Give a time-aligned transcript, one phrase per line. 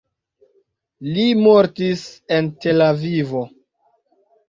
[1.09, 2.07] Li mortis
[2.39, 3.47] en Tel-Avivo.